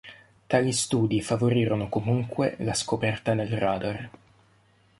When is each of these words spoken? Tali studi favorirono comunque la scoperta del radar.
Tali 0.47 0.71
studi 0.71 1.21
favorirono 1.21 1.87
comunque 1.87 2.55
la 2.61 2.73
scoperta 2.73 3.35
del 3.35 3.55
radar. 3.55 4.09